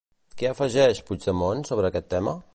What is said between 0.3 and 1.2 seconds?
Què afegeix